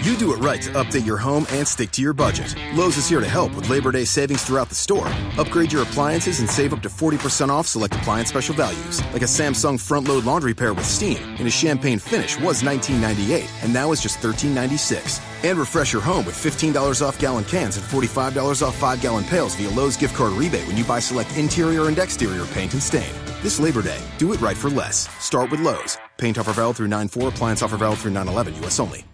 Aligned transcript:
You 0.00 0.16
do 0.16 0.32
it 0.32 0.38
right 0.38 0.62
to 0.62 0.70
update 0.70 1.04
your 1.04 1.18
home 1.18 1.44
and 1.50 1.68
stick 1.68 1.90
to 1.90 2.00
your 2.00 2.14
budget. 2.14 2.54
Lowe's 2.72 2.96
is 2.96 3.06
here 3.06 3.20
to 3.20 3.28
help 3.28 3.54
with 3.54 3.68
Labor 3.68 3.92
Day 3.92 4.06
savings 4.06 4.42
throughout 4.42 4.70
the 4.70 4.74
store. 4.74 5.06
Upgrade 5.36 5.70
your 5.70 5.82
appliances 5.82 6.40
and 6.40 6.48
save 6.48 6.72
up 6.72 6.80
to 6.80 6.88
40% 6.88 7.50
off 7.50 7.66
select 7.66 7.94
appliance 7.94 8.30
special 8.30 8.54
values, 8.54 9.04
like 9.12 9.20
a 9.20 9.26
Samsung 9.26 9.78
front 9.78 10.08
load 10.08 10.24
laundry 10.24 10.54
pair 10.54 10.72
with 10.72 10.86
steam 10.86 11.18
in 11.36 11.46
a 11.46 11.50
champagne 11.50 11.98
finish 11.98 12.40
was 12.40 12.62
$19.98 12.62 13.46
and 13.62 13.74
now 13.74 13.92
is 13.92 14.00
just 14.00 14.20
$13.96. 14.20 15.20
And 15.44 15.58
refresh 15.58 15.92
your 15.92 16.00
home 16.00 16.24
with 16.24 16.34
$15 16.34 17.06
off 17.06 17.18
gallon 17.18 17.44
cans 17.44 17.76
and 17.76 17.84
$45 17.84 18.66
off 18.66 18.76
5 18.76 19.02
gallon 19.02 19.24
pails 19.24 19.54
via 19.54 19.68
Lowe's 19.68 19.98
gift 19.98 20.14
card 20.14 20.32
rebate 20.32 20.66
when 20.66 20.78
you 20.78 20.84
buy 20.84 20.98
select 20.98 21.36
interior 21.36 21.88
and 21.88 21.98
exterior 21.98 22.46
paint 22.46 22.72
and 22.72 22.82
stain. 22.82 23.12
This 23.42 23.60
Labor 23.60 23.82
Day, 23.82 24.00
do 24.16 24.32
it 24.32 24.40
right 24.40 24.56
for 24.56 24.70
less. 24.70 25.10
Start 25.22 25.50
with 25.50 25.60
Lowe's. 25.60 25.98
Paint 26.16 26.38
offer 26.38 26.52
valid 26.52 26.76
through 26.78 26.88
9 26.88 27.08
4, 27.08 27.28
appliance 27.28 27.62
offer 27.62 27.76
valid 27.76 27.98
through 27.98 28.12
9 28.12 28.26
11, 28.28 28.54
U.S. 28.62 28.80
only. 28.80 29.04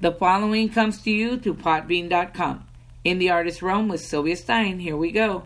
The 0.00 0.12
following 0.12 0.68
comes 0.68 1.02
to 1.02 1.10
you 1.10 1.38
through 1.38 1.54
Podbean.com. 1.54 2.64
In 3.02 3.18
the 3.18 3.30
Artist 3.30 3.62
Realm 3.62 3.88
with 3.88 4.00
Sylvia 4.00 4.36
Stein. 4.36 4.78
Here 4.78 4.96
we 4.96 5.10
go. 5.10 5.42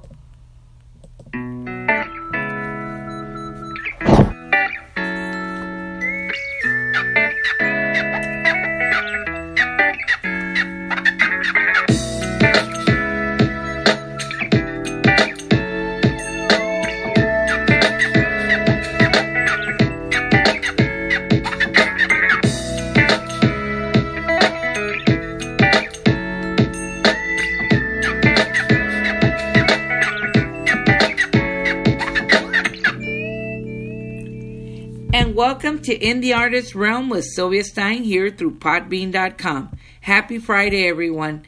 To 35.92 36.04
In 36.06 36.20
the 36.20 36.32
Artist 36.32 36.74
Realm 36.74 37.10
with 37.10 37.26
Sylvia 37.26 37.64
Stein 37.64 38.02
here 38.02 38.30
through 38.30 38.52
Podbean.com. 38.52 39.76
Happy 40.00 40.38
Friday, 40.38 40.88
everyone. 40.88 41.44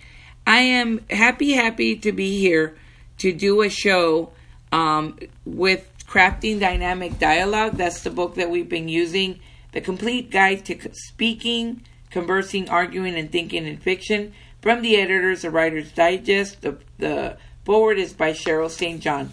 I 0.47 0.59
am 0.59 1.01
happy, 1.09 1.53
happy 1.53 1.97
to 1.97 2.13
be 2.13 2.39
here 2.39 2.77
to 3.19 3.33
do 3.33 3.63
a 3.63 3.71
show 3.71 4.33
um, 4.71 5.19
with 5.47 5.91
Crafting 6.07 6.61
Dynamic 6.61 7.19
Dialogue. 7.19 7.79
That's 7.79 8.03
the 8.03 8.11
book 8.11 8.35
that 8.35 8.51
we've 8.51 8.69
been 8.69 8.89
using. 8.89 9.41
The 9.73 9.81
complete 9.81 10.31
guide 10.31 10.67
to 10.67 10.93
speaking, 10.93 11.83
conversing, 12.11 12.69
arguing, 12.69 13.15
and 13.15 13.33
thinking 13.33 13.67
in 13.67 13.79
fiction 13.79 14.35
from 14.61 14.83
the 14.83 14.97
editors 14.97 15.45
of 15.45 15.55
Writer's 15.55 15.91
Digest. 15.93 16.61
The, 16.61 16.77
the 16.99 17.39
forward 17.65 17.99
is 17.99 18.13
by 18.13 18.33
Cheryl 18.33 18.71
St. 18.71 19.01
John. 19.01 19.33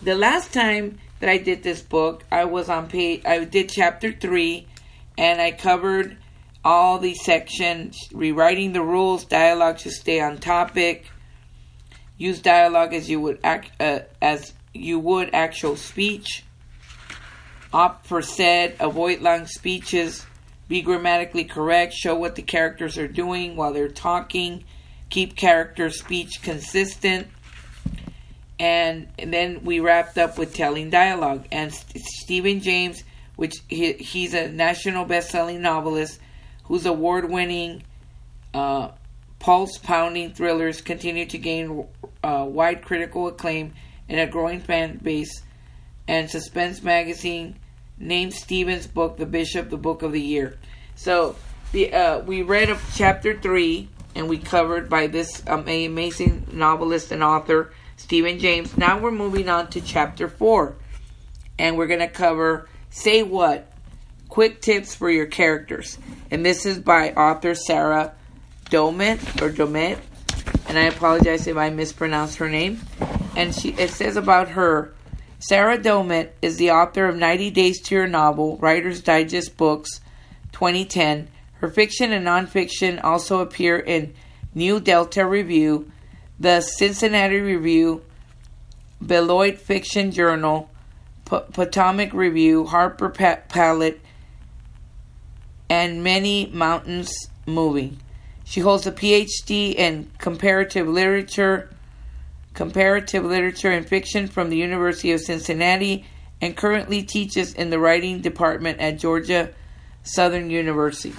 The 0.00 0.14
last 0.14 0.52
time 0.52 0.98
that 1.20 1.28
I 1.28 1.38
did 1.38 1.62
this 1.62 1.80
book, 1.80 2.24
I 2.30 2.44
was 2.44 2.68
on 2.68 2.88
page, 2.88 3.22
I 3.24 3.44
did 3.44 3.70
chapter 3.70 4.12
three, 4.12 4.66
and 5.16 5.40
I 5.40 5.52
covered 5.52 6.16
all 6.64 6.98
the 6.98 7.14
sections, 7.14 7.98
rewriting 8.12 8.72
the 8.72 8.82
rules, 8.82 9.24
dialogue 9.24 9.78
to 9.78 9.90
stay 9.90 10.20
on 10.20 10.38
topic, 10.38 11.06
use 12.16 12.40
dialogue 12.40 12.94
as 12.94 13.08
you 13.08 13.20
would 13.20 13.38
act, 13.44 13.70
uh, 13.80 14.00
as 14.20 14.52
you 14.72 14.98
would 14.98 15.30
actual 15.34 15.76
speech, 15.76 16.44
opt 17.72 18.06
for 18.06 18.22
said, 18.22 18.76
avoid 18.80 19.20
long 19.20 19.46
speeches, 19.46 20.26
be 20.68 20.80
grammatically 20.80 21.44
correct, 21.44 21.92
show 21.92 22.14
what 22.14 22.34
the 22.34 22.42
characters 22.42 22.96
are 22.96 23.08
doing 23.08 23.56
while 23.56 23.72
they're 23.72 23.88
talking, 23.88 24.64
keep 25.10 25.36
character 25.36 25.90
speech 25.90 26.40
consistent, 26.42 27.28
and, 28.58 29.08
then 29.18 29.64
we 29.64 29.80
wrapped 29.80 30.18
up 30.18 30.38
with 30.38 30.54
telling 30.54 30.90
dialogue. 30.90 31.46
And 31.50 31.72
St- 31.72 32.04
Stephen 32.04 32.60
James, 32.60 33.04
which 33.36 33.56
he, 33.68 33.92
he's 33.94 34.34
a 34.34 34.48
national 34.48 35.04
best-selling 35.04 35.62
novelist 35.62 36.20
whose 36.64 36.86
award-winning, 36.86 37.82
uh, 38.52 38.88
pulse-pounding 39.40 40.32
thrillers 40.32 40.80
continue 40.80 41.26
to 41.26 41.36
gain 41.36 41.86
uh, 42.22 42.46
wide 42.48 42.82
critical 42.82 43.28
acclaim 43.28 43.74
and 44.08 44.18
a 44.18 44.26
growing 44.26 44.60
fan 44.60 44.98
base. 45.02 45.42
And 46.08 46.30
Suspense 46.30 46.82
Magazine 46.82 47.56
named 47.98 48.34
Stephen's 48.34 48.86
book 48.86 49.16
"The 49.16 49.26
Bishop," 49.26 49.70
the 49.70 49.76
book 49.76 50.02
of 50.02 50.12
the 50.12 50.20
year. 50.20 50.58
So 50.96 51.36
the 51.72 51.92
uh, 51.92 52.18
we 52.20 52.42
read 52.42 52.70
of 52.70 52.82
chapter 52.94 53.38
three, 53.38 53.88
and 54.14 54.28
we 54.28 54.38
covered 54.38 54.88
by 54.88 55.06
this 55.06 55.42
um, 55.46 55.60
amazing 55.68 56.46
novelist 56.52 57.12
and 57.12 57.22
author. 57.22 57.72
Stephen 58.04 58.38
James. 58.38 58.76
Now 58.76 58.98
we're 58.98 59.10
moving 59.10 59.48
on 59.48 59.68
to 59.70 59.80
chapter 59.80 60.28
4. 60.28 60.76
And 61.58 61.78
we're 61.78 61.86
going 61.86 62.00
to 62.00 62.08
cover 62.08 62.68
Say 62.90 63.22
What? 63.22 63.72
Quick 64.28 64.60
tips 64.60 64.94
for 64.94 65.10
your 65.10 65.24
characters. 65.24 65.96
And 66.30 66.44
this 66.44 66.66
is 66.66 66.78
by 66.78 67.12
author 67.12 67.54
Sarah 67.54 68.12
Domet 68.66 69.40
or 69.40 69.50
Domet. 69.50 69.98
And 70.68 70.78
I 70.78 70.82
apologize 70.82 71.46
if 71.46 71.56
I 71.56 71.70
mispronounced 71.70 72.36
her 72.36 72.48
name. 72.50 72.82
And 73.36 73.54
she 73.54 73.70
it 73.70 73.88
says 73.88 74.18
about 74.18 74.48
her 74.50 74.92
Sarah 75.38 75.78
Domet 75.78 76.32
is 76.42 76.58
the 76.58 76.72
author 76.72 77.06
of 77.06 77.16
90 77.16 77.52
Days 77.52 77.80
to 77.82 77.94
Your 77.94 78.06
Novel, 78.06 78.58
Writer's 78.58 79.00
Digest 79.00 79.56
Books 79.56 80.00
2010. 80.52 81.28
Her 81.54 81.70
fiction 81.70 82.12
and 82.12 82.26
nonfiction 82.26 83.02
also 83.02 83.40
appear 83.40 83.78
in 83.78 84.12
New 84.54 84.78
Delta 84.78 85.26
Review, 85.26 85.90
the 86.38 86.60
Cincinnati 86.60 87.40
Review, 87.40 88.02
Beloit 89.04 89.58
Fiction 89.58 90.10
Journal, 90.10 90.70
P- 91.28 91.40
Potomac 91.52 92.12
Review, 92.12 92.64
Harpur 92.64 93.14
pa- 93.14 93.40
Palate, 93.48 94.00
and 95.68 96.02
many 96.04 96.46
mountains 96.46 97.12
moving. 97.46 97.98
She 98.44 98.60
holds 98.60 98.86
a 98.86 98.92
PhD 98.92 99.74
in 99.74 100.10
comparative 100.18 100.86
literature, 100.86 101.70
comparative 102.52 103.24
literature 103.24 103.70
and 103.70 103.86
fiction 103.86 104.28
from 104.28 104.50
the 104.50 104.56
University 104.56 105.12
of 105.12 105.20
Cincinnati, 105.20 106.04
and 106.40 106.56
currently 106.56 107.02
teaches 107.02 107.54
in 107.54 107.70
the 107.70 107.78
writing 107.78 108.20
department 108.20 108.80
at 108.80 108.98
Georgia 108.98 109.50
Southern 110.02 110.50
University. 110.50 111.14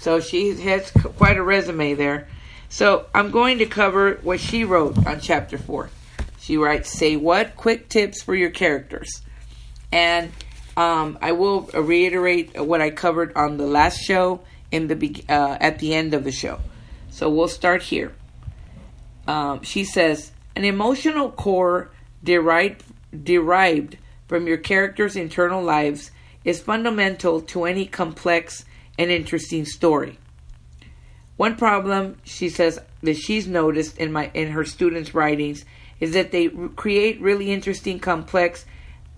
So 0.00 0.20
she 0.20 0.54
has 0.60 0.90
quite 0.92 1.36
a 1.36 1.42
resume 1.42 1.94
there. 1.94 2.28
So 2.74 3.06
I'm 3.14 3.30
going 3.30 3.58
to 3.58 3.66
cover 3.66 4.18
what 4.24 4.40
she 4.40 4.64
wrote 4.64 5.06
on 5.06 5.20
chapter 5.20 5.56
4. 5.56 5.90
She 6.40 6.56
writes, 6.56 6.90
Say 6.90 7.14
what? 7.14 7.54
Quick 7.54 7.88
tips 7.88 8.20
for 8.20 8.34
your 8.34 8.50
characters. 8.50 9.22
And 9.92 10.32
um, 10.76 11.16
I 11.22 11.30
will 11.30 11.70
reiterate 11.72 12.60
what 12.60 12.80
I 12.80 12.90
covered 12.90 13.32
on 13.36 13.58
the 13.58 13.66
last 13.68 14.00
show 14.00 14.40
in 14.72 14.88
the 14.88 15.24
uh, 15.28 15.56
at 15.60 15.78
the 15.78 15.94
end 15.94 16.14
of 16.14 16.24
the 16.24 16.32
show. 16.32 16.58
So 17.10 17.30
we'll 17.30 17.46
start 17.46 17.80
here. 17.80 18.12
Um, 19.28 19.62
she 19.62 19.84
says, 19.84 20.32
An 20.56 20.64
emotional 20.64 21.30
core 21.30 21.92
derived, 22.24 22.82
derived 23.22 23.98
from 24.26 24.48
your 24.48 24.58
character's 24.58 25.14
internal 25.14 25.62
lives 25.62 26.10
is 26.44 26.60
fundamental 26.60 27.40
to 27.40 27.66
any 27.66 27.86
complex 27.86 28.64
and 28.98 29.12
interesting 29.12 29.64
story. 29.64 30.18
One 31.36 31.56
problem 31.56 32.18
she 32.24 32.48
says 32.48 32.80
that 33.02 33.16
she's 33.16 33.46
noticed 33.46 33.98
in 33.98 34.12
my 34.12 34.30
in 34.34 34.52
her 34.52 34.64
students' 34.64 35.14
writings 35.14 35.64
is 36.00 36.12
that 36.12 36.32
they 36.32 36.48
create 36.48 37.20
really 37.20 37.50
interesting, 37.50 37.98
complex, 37.98 38.64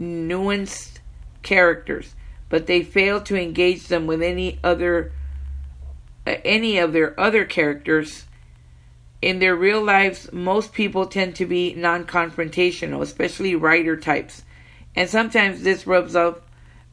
nuanced 0.00 0.98
characters, 1.42 2.14
but 2.48 2.66
they 2.66 2.82
fail 2.82 3.20
to 3.22 3.40
engage 3.40 3.88
them 3.88 4.06
with 4.06 4.22
any 4.22 4.58
other 4.64 5.12
uh, 6.26 6.36
any 6.44 6.78
of 6.78 6.92
their 6.92 7.18
other 7.18 7.44
characters. 7.44 8.24
In 9.22 9.38
their 9.38 9.56
real 9.56 9.82
lives, 9.82 10.30
most 10.32 10.72
people 10.72 11.06
tend 11.06 11.36
to 11.36 11.46
be 11.46 11.74
non-confrontational, 11.74 13.00
especially 13.00 13.54
writer 13.54 13.96
types, 13.96 14.44
and 14.94 15.08
sometimes 15.08 15.62
this 15.62 15.86
rubs 15.86 16.14
off 16.14 16.40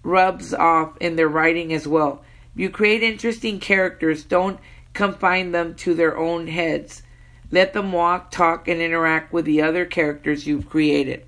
rubs 0.03 0.53
off 0.53 0.97
in 0.99 1.15
their 1.15 1.29
writing 1.29 1.71
as 1.71 1.87
well. 1.87 2.23
You 2.55 2.69
create 2.69 3.03
interesting 3.03 3.59
characters, 3.59 4.23
don't 4.23 4.59
confine 4.93 5.51
them 5.51 5.75
to 5.75 5.93
their 5.93 6.17
own 6.17 6.47
heads. 6.47 7.03
Let 7.51 7.73
them 7.73 7.91
walk, 7.91 8.31
talk, 8.31 8.67
and 8.67 8.81
interact 8.81 9.31
with 9.33 9.45
the 9.45 9.61
other 9.61 9.85
characters 9.85 10.47
you've 10.47 10.69
created. 10.69 11.25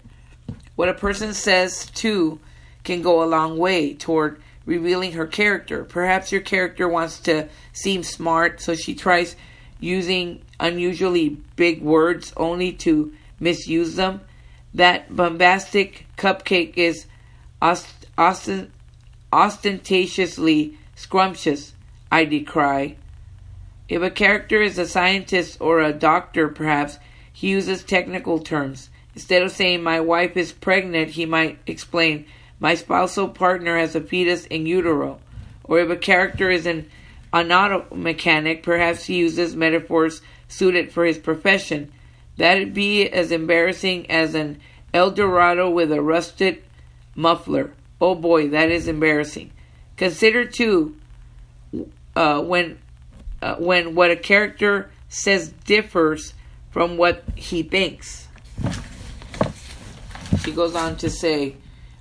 What 0.76 0.90
a 0.90 0.94
person 0.94 1.34
says, 1.34 1.86
too, 1.88 2.40
can 2.84 3.02
go 3.02 3.24
a 3.24 3.26
long 3.26 3.58
way 3.58 3.94
toward 3.94 4.42
revealing 4.66 5.14
her 5.14 5.28
character. 5.28 5.84
Perhaps 5.84 6.32
your 6.32 6.42
character 6.42 6.88
wants 6.88 7.20
to 7.22 7.48
seem 7.74 8.04
smart, 8.04 8.60
so 8.62 8.76
she 8.76 8.96
tries 8.96 9.36
using 9.80 10.42
unusually 10.60 11.30
big 11.56 11.82
words 11.82 12.34
only 12.38 12.72
to 12.72 13.14
misuse 13.40 13.96
them. 13.96 14.22
That 14.74 15.16
bombastic 15.16 16.08
cupcake 16.18 16.78
is 16.78 17.06
ost- 17.62 18.06
ostentatiously 19.32 20.78
scrumptious, 20.96 21.74
I 22.12 22.26
decry. 22.26 22.98
If 23.88 24.02
a 24.02 24.10
character 24.10 24.62
is 24.62 24.78
a 24.78 24.88
scientist 24.88 25.58
or 25.62 25.80
a 25.80 25.94
doctor, 25.94 26.48
perhaps, 26.48 26.98
he 27.32 27.50
uses 27.50 27.84
technical 27.84 28.40
terms. 28.40 28.90
Instead 29.14 29.44
of 29.44 29.52
saying, 29.52 29.84
My 29.84 30.00
wife 30.00 30.36
is 30.36 30.52
pregnant, 30.52 31.12
he 31.12 31.26
might 31.26 31.60
explain, 31.68 32.26
My 32.60 32.76
spousal 32.76 33.30
partner 33.30 33.78
has 33.78 33.96
a 33.96 34.02
fetus 34.02 34.46
in 34.46 34.66
utero. 34.66 35.20
Or 35.64 35.80
if 35.80 35.90
a 35.90 35.96
character 35.96 36.50
is 36.50 36.66
an, 36.66 36.90
auto 37.34 37.86
mechanic, 37.94 38.64
perhaps 38.64 39.06
he 39.06 39.18
uses 39.18 39.56
metaphors 39.56 40.22
suited 40.48 40.92
for 40.92 41.06
his 41.06 41.18
profession. 41.18 41.92
That'd 42.38 42.74
be 42.74 43.08
as 43.08 43.32
embarrassing 43.32 44.10
as 44.10 44.36
an 44.36 44.60
El 44.94 45.12
Dorado 45.12 45.70
with 45.70 45.92
a 45.92 46.02
rusted 46.02 46.64
muffler. 47.16 47.74
Oh 48.02 48.16
boy, 48.16 48.50
that 48.50 48.72
is 48.72 48.88
embarrassing. 48.88 49.52
Consider 49.98 50.46
too 50.46 50.96
uh, 52.16 52.42
when 52.42 52.78
uh, 53.46 53.56
when 53.58 53.94
what 53.94 54.10
a 54.10 54.16
character 54.16 54.90
says 55.08 55.50
differs 55.66 56.34
from 56.72 56.98
what 56.98 57.24
he 57.36 57.62
thinks. 57.62 58.28
She 60.44 60.52
goes 60.52 60.74
on 60.76 60.96
to 60.98 61.12
say, 61.12 61.58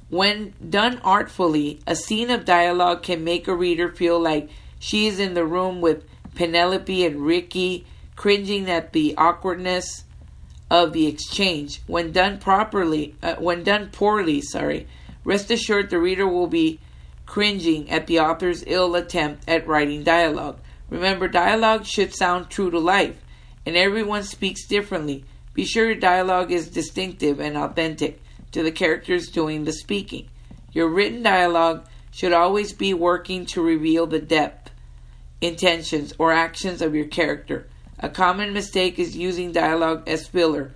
when 0.09 0.55
done 0.71 1.01
artfully, 1.05 1.81
a 1.87 1.97
scene 1.97 2.31
of 2.31 2.47
dialogue 2.47 3.03
can 3.03 3.25
make 3.25 3.47
a 3.47 3.55
reader 3.55 3.91
feel 3.91 4.19
like 4.19 4.49
she 4.79 5.07
is 5.07 5.19
in 5.19 5.35
the 5.35 5.45
room 5.45 5.83
with 5.83 6.05
Penelope 6.35 7.05
and 7.05 7.21
Ricky, 7.21 7.87
cringing 8.17 8.71
at 8.71 8.95
the 8.95 9.15
awkwardness 9.19 10.05
of 10.71 10.95
the 10.95 11.07
exchange. 11.07 11.83
When 11.87 12.11
done 12.11 12.39
properly, 12.39 13.17
uh, 13.23 13.35
when 13.35 13.65
done 13.65 13.91
poorly, 13.93 14.41
sorry, 14.41 14.87
rest 15.25 15.51
assured 15.51 15.91
the 15.91 15.99
reader 15.99 16.27
will 16.27 16.47
be 16.47 16.81
cringing 17.27 17.91
at 17.91 18.07
the 18.07 18.21
author's 18.21 18.65
ill 18.67 18.95
attempt 18.95 19.47
at 19.47 19.67
writing 19.67 20.05
dialogue. 20.05 20.59
Remember, 20.91 21.29
dialogue 21.29 21.87
should 21.87 22.15
sound 22.15 22.51
true 22.51 22.71
to 22.71 22.79
life, 22.79 23.17
and 23.67 23.77
everyone 23.77 24.23
speaks 24.23 24.67
differently. 24.67 25.25
Be 25.55 25.65
sure 25.65 25.87
your 25.87 25.95
dialogue 25.95 26.53
is 26.53 26.69
distinctive 26.69 27.41
and 27.41 27.57
authentic 27.57 28.21
to 28.53 28.63
the 28.63 28.73
characters 28.73 29.29
doing 29.29 29.65
the 29.65 29.73
speaking. 29.73 30.29
Your 30.73 30.89
written 30.89 31.23
dialogue 31.23 31.87
should 32.11 32.33
always 32.33 32.73
be 32.73 32.95
working 32.95 33.47
to 33.47 33.63
reveal 33.63 34.07
the 34.07 34.21
depth, 34.21 34.71
intentions, 35.41 36.13
or 36.19 36.33
actions 36.33 36.83
of 36.83 36.95
your 36.95 37.07
character. 37.07 37.67
A 37.99 38.09
common 38.09 38.53
mistake 38.53 38.99
is 38.99 39.17
using 39.17 39.53
dialogue 39.53 40.09
as 40.09 40.29
filler 40.29 40.75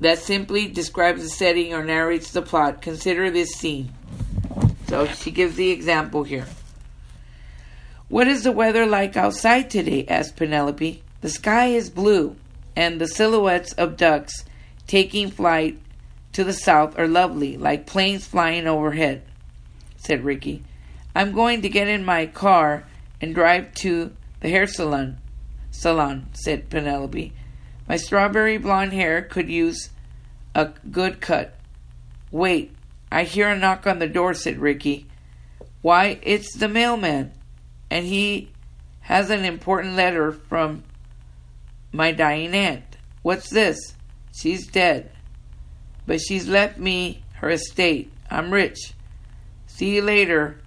that 0.00 0.18
simply 0.18 0.66
describes 0.66 1.22
the 1.22 1.28
setting 1.28 1.72
or 1.72 1.84
narrates 1.84 2.32
the 2.32 2.42
plot. 2.42 2.82
Consider 2.82 3.30
this 3.30 3.54
scene. 3.54 3.92
So 4.88 5.06
she 5.06 5.30
gives 5.30 5.54
the 5.54 5.70
example 5.70 6.24
here. 6.24 6.46
What 8.12 8.28
is 8.28 8.42
the 8.42 8.52
weather 8.52 8.84
like 8.84 9.16
outside 9.16 9.70
today? 9.70 10.04
asked 10.06 10.36
Penelope. 10.36 11.02
The 11.22 11.30
sky 11.30 11.68
is 11.68 11.88
blue, 11.88 12.36
and 12.76 13.00
the 13.00 13.08
silhouettes 13.08 13.72
of 13.72 13.96
ducks 13.96 14.44
taking 14.86 15.30
flight 15.30 15.78
to 16.34 16.44
the 16.44 16.52
south 16.52 16.98
are 16.98 17.08
lovely, 17.08 17.56
like 17.56 17.86
planes 17.86 18.26
flying 18.26 18.66
overhead, 18.66 19.22
said 19.96 20.24
Ricky. 20.24 20.62
I'm 21.14 21.32
going 21.32 21.62
to 21.62 21.70
get 21.70 21.88
in 21.88 22.04
my 22.04 22.26
car 22.26 22.84
and 23.18 23.34
drive 23.34 23.72
to 23.76 24.12
the 24.40 24.50
hair 24.50 24.66
salon, 24.66 25.16
salon, 25.70 26.26
said 26.34 26.68
Penelope. 26.68 27.32
My 27.88 27.96
strawberry 27.96 28.58
blonde 28.58 28.92
hair 28.92 29.22
could 29.22 29.48
use 29.48 29.88
a 30.54 30.66
good 30.90 31.22
cut. 31.22 31.54
Wait, 32.30 32.72
I 33.10 33.22
hear 33.24 33.48
a 33.48 33.58
knock 33.58 33.86
on 33.86 34.00
the 34.00 34.06
door, 34.06 34.34
said 34.34 34.58
Ricky. 34.58 35.06
Why, 35.80 36.18
it's 36.20 36.54
the 36.54 36.68
mailman 36.68 37.32
and 37.92 38.06
he 38.06 38.48
has 39.00 39.28
an 39.28 39.44
important 39.44 39.96
letter 39.96 40.32
from 40.32 40.82
my 41.92 42.10
dying 42.10 42.54
aunt. 42.54 42.96
What's 43.20 43.50
this? 43.50 43.76
She's 44.34 44.66
dead. 44.66 45.10
But 46.06 46.22
she's 46.22 46.48
left 46.48 46.78
me 46.78 47.22
her 47.34 47.50
estate. 47.50 48.10
I'm 48.30 48.50
rich. 48.50 48.94
See 49.66 49.96
you 49.96 50.00
later, 50.00 50.58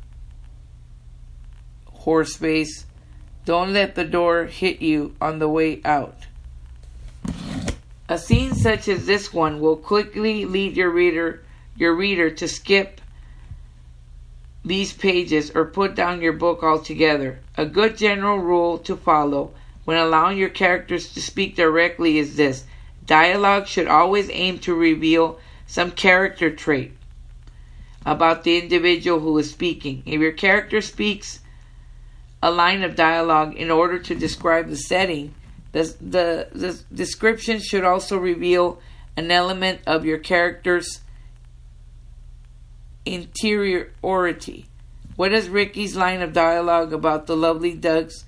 horseface. 2.01 2.85
Don't 3.43 3.73
let 3.73 3.95
the 3.95 4.05
door 4.05 4.45
hit 4.45 4.83
you 4.83 5.15
on 5.19 5.39
the 5.39 5.49
way 5.49 5.81
out. 5.83 6.27
A 8.07 8.19
scene 8.19 8.53
such 8.53 8.87
as 8.87 9.07
this 9.07 9.33
one 9.33 9.59
will 9.59 9.77
quickly 9.77 10.45
lead 10.45 10.77
your 10.77 10.91
reader 10.91 11.41
your 11.75 11.95
reader 11.95 12.29
to 12.29 12.47
skip 12.47 13.01
these 14.65 14.91
pages 14.91 15.51
or 15.51 15.65
put 15.65 15.95
down 15.95 16.21
your 16.21 16.33
book 16.33 16.63
altogether. 16.63 17.39
A 17.55 17.65
good 17.65 17.97
general 17.97 18.39
rule 18.39 18.79
to 18.79 18.97
follow 18.97 19.51
when 19.85 19.97
allowing 19.97 20.39
your 20.39 20.49
characters 20.49 21.13
to 21.13 21.21
speak 21.21 21.55
directly 21.55 22.17
is 22.17 22.35
this 22.35 22.65
dialogue 23.05 23.67
should 23.67 23.87
always 23.87 24.29
aim 24.31 24.57
to 24.57 24.73
reveal 24.73 25.39
some 25.67 25.91
character 25.91 26.49
trait 26.49 26.91
about 28.05 28.43
the 28.43 28.57
individual 28.57 29.19
who 29.19 29.37
is 29.37 29.51
speaking. 29.51 30.01
If 30.05 30.19
your 30.19 30.31
character 30.31 30.81
speaks 30.81 31.39
a 32.41 32.51
line 32.51 32.83
of 32.83 32.95
dialogue 32.95 33.55
in 33.55 33.69
order 33.71 33.99
to 33.99 34.15
describe 34.15 34.69
the 34.69 34.77
setting, 34.77 35.33
the, 35.71 35.83
the, 36.01 36.47
the 36.51 36.83
description 36.93 37.59
should 37.59 37.83
also 37.83 38.17
reveal 38.17 38.79
an 39.17 39.31
element 39.31 39.81
of 39.85 40.05
your 40.05 40.17
character's 40.17 41.01
interiority. 43.05 44.65
What 45.15 45.29
does 45.29 45.47
Ricky's 45.47 45.95
line 45.95 46.21
of 46.21 46.33
dialogue 46.33 46.93
about 46.93 47.27
the 47.27 47.37
lovely 47.37 47.73
ducks, 47.73 48.25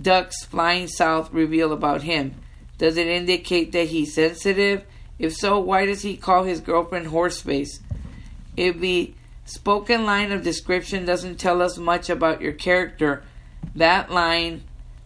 ducks 0.00 0.44
flying 0.44 0.88
south 0.88 1.32
reveal 1.32 1.72
about 1.72 2.02
him? 2.02 2.34
Does 2.78 2.96
it 2.96 3.06
indicate 3.06 3.72
that 3.72 3.88
he's 3.88 4.14
sensitive? 4.14 4.84
If 5.18 5.34
so, 5.34 5.58
why 5.58 5.86
does 5.86 6.02
he 6.02 6.16
call 6.16 6.44
his 6.44 6.60
girlfriend 6.60 7.06
horseface? 7.08 7.80
If 8.56 8.78
the 8.78 9.14
spoken 9.44 10.04
line 10.04 10.32
of 10.32 10.42
description 10.42 11.04
doesn't 11.04 11.36
tell 11.36 11.62
us 11.62 11.78
much 11.78 12.10
about 12.10 12.40
your 12.40 12.52
character, 12.52 13.22
that 13.74 14.10
line 14.10 14.62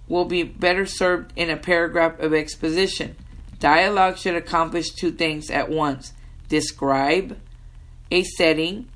will 0.08 0.24
be 0.24 0.42
better 0.42 0.84
served 0.84 1.32
in 1.36 1.48
a 1.48 1.56
paragraph 1.56 2.18
of 2.20 2.34
exposition. 2.34 3.16
Dialogue 3.58 4.18
should 4.18 4.34
accomplish 4.34 4.90
two 4.90 5.12
things 5.12 5.50
at 5.50 5.70
once 5.70 6.12
describe 6.48 7.38
a 8.10 8.22
setting 8.24 8.86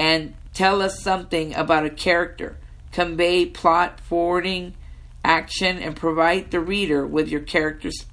and 0.00 0.32
tell 0.54 0.80
us 0.80 0.98
something 0.98 1.54
about 1.54 1.84
a 1.84 1.90
character, 1.90 2.56
convey 2.90 3.44
plot, 3.44 4.00
forwarding, 4.00 4.72
action, 5.22 5.78
and 5.78 5.94
provide 5.94 6.50
the 6.50 6.58
reader 6.58 7.06
with 7.06 7.28
your 7.28 7.42
character's 7.42 8.06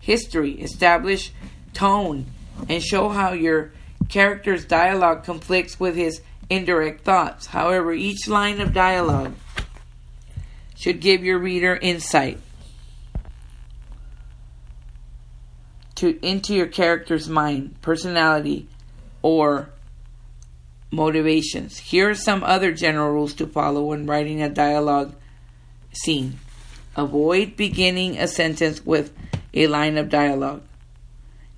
history, 0.00 0.52
establish 0.52 1.32
tone, 1.74 2.24
and 2.66 2.82
show 2.82 3.10
how 3.10 3.34
your 3.34 3.72
character's 4.08 4.64
dialogue 4.64 5.22
conflicts 5.22 5.78
with 5.78 5.94
his 5.94 6.22
indirect 6.48 7.04
thoughts. 7.04 7.44
However, 7.44 7.92
each 7.92 8.26
line 8.26 8.62
of 8.62 8.72
dialogue 8.72 9.34
should 10.74 10.98
give 10.98 11.22
your 11.22 11.38
reader 11.38 11.76
insight 11.76 12.38
to 15.96 16.18
into 16.26 16.54
your 16.54 16.68
character's 16.68 17.28
mind, 17.28 17.74
personality, 17.82 18.66
or 19.20 19.68
motivations. 20.94 21.78
Here 21.78 22.10
are 22.10 22.14
some 22.14 22.42
other 22.42 22.72
general 22.72 23.10
rules 23.12 23.34
to 23.34 23.46
follow 23.46 23.84
when 23.84 24.06
writing 24.06 24.42
a 24.42 24.48
dialogue 24.48 25.14
scene. 25.92 26.38
Avoid 26.96 27.56
beginning 27.56 28.18
a 28.18 28.28
sentence 28.28 28.84
with 28.84 29.12
a 29.52 29.66
line 29.66 29.98
of 29.98 30.08
dialogue. 30.08 30.62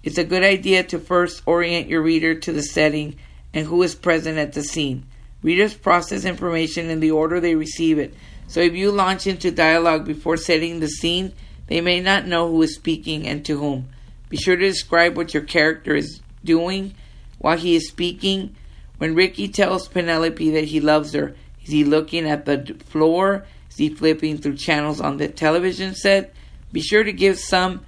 It's 0.02 0.18
a 0.18 0.24
good 0.24 0.42
idea 0.42 0.82
to 0.84 0.98
first 0.98 1.42
orient 1.46 1.88
your 1.88 2.02
reader 2.02 2.34
to 2.34 2.52
the 2.52 2.62
setting 2.62 3.16
and 3.52 3.66
who 3.66 3.82
is 3.82 3.94
present 3.94 4.38
at 4.38 4.52
the 4.52 4.62
scene. 4.62 5.06
Readers 5.42 5.74
process 5.74 6.24
information 6.24 6.90
in 6.90 7.00
the 7.00 7.10
order 7.10 7.40
they 7.40 7.54
receive 7.54 7.98
it, 7.98 8.14
so 8.48 8.60
if 8.60 8.74
you 8.74 8.90
launch 8.90 9.26
into 9.26 9.50
dialogue 9.50 10.04
before 10.04 10.36
setting 10.36 10.80
the 10.80 10.88
scene, 10.88 11.32
they 11.66 11.80
may 11.80 12.00
not 12.00 12.26
know 12.26 12.48
who 12.48 12.62
is 12.62 12.74
speaking 12.74 13.26
and 13.26 13.44
to 13.44 13.58
whom. 13.58 13.88
Be 14.28 14.36
sure 14.36 14.56
to 14.56 14.68
describe 14.68 15.16
what 15.16 15.34
your 15.34 15.42
character 15.42 15.94
is 15.94 16.20
doing 16.44 16.94
while 17.38 17.56
he 17.56 17.76
is 17.76 17.88
speaking 17.88 18.54
when 18.98 19.14
Ricky 19.14 19.48
tells 19.48 19.88
Penelope 19.88 20.50
that 20.50 20.64
he 20.64 20.80
loves 20.80 21.12
her, 21.12 21.34
is 21.62 21.70
he 21.70 21.84
looking 21.84 22.28
at 22.28 22.44
the 22.44 22.76
floor? 22.86 23.46
Is 23.70 23.76
he 23.76 23.88
flipping 23.88 24.38
through 24.38 24.56
channels 24.56 25.00
on 25.00 25.16
the 25.16 25.28
television 25.28 25.94
set? 25.94 26.32
Be 26.72 26.80
sure 26.80 27.04
to 27.04 27.12
give 27.12 27.38
some 27.38 27.84